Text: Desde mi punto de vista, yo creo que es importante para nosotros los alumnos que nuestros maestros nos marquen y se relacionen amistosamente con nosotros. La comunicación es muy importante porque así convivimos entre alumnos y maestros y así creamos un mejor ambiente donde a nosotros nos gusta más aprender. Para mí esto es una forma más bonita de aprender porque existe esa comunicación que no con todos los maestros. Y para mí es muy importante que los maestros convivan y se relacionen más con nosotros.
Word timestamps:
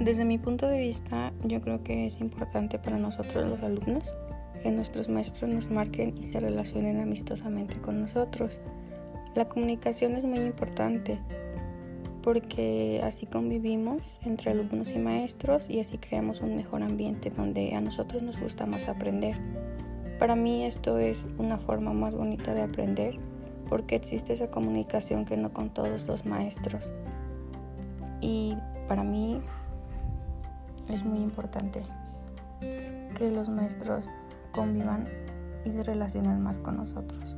Desde 0.00 0.24
mi 0.24 0.38
punto 0.38 0.68
de 0.68 0.78
vista, 0.78 1.32
yo 1.44 1.60
creo 1.60 1.82
que 1.82 2.06
es 2.06 2.20
importante 2.20 2.78
para 2.78 2.98
nosotros 2.98 3.50
los 3.50 3.60
alumnos 3.62 4.14
que 4.62 4.70
nuestros 4.70 5.08
maestros 5.08 5.50
nos 5.50 5.70
marquen 5.70 6.16
y 6.16 6.24
se 6.24 6.38
relacionen 6.38 7.00
amistosamente 7.00 7.80
con 7.80 8.00
nosotros. 8.00 8.60
La 9.34 9.48
comunicación 9.48 10.14
es 10.14 10.24
muy 10.24 10.38
importante 10.38 11.18
porque 12.22 13.00
así 13.02 13.26
convivimos 13.26 14.20
entre 14.22 14.52
alumnos 14.52 14.92
y 14.92 14.98
maestros 14.98 15.68
y 15.68 15.80
así 15.80 15.98
creamos 15.98 16.42
un 16.42 16.56
mejor 16.56 16.82
ambiente 16.82 17.30
donde 17.30 17.74
a 17.74 17.80
nosotros 17.80 18.22
nos 18.22 18.40
gusta 18.40 18.66
más 18.66 18.88
aprender. 18.88 19.36
Para 20.20 20.36
mí 20.36 20.64
esto 20.64 20.98
es 20.98 21.26
una 21.38 21.58
forma 21.58 21.92
más 21.92 22.14
bonita 22.14 22.54
de 22.54 22.62
aprender 22.62 23.18
porque 23.68 23.96
existe 23.96 24.32
esa 24.32 24.50
comunicación 24.50 25.24
que 25.24 25.36
no 25.36 25.52
con 25.52 25.70
todos 25.70 26.06
los 26.06 26.24
maestros. 26.24 26.88
Y 28.20 28.56
para 28.88 29.04
mí 29.04 29.40
es 30.88 31.04
muy 31.04 31.18
importante 31.18 31.82
que 32.60 33.30
los 33.30 33.48
maestros 33.48 34.08
convivan 34.52 35.06
y 35.64 35.70
se 35.70 35.82
relacionen 35.82 36.40
más 36.42 36.58
con 36.58 36.76
nosotros. 36.76 37.36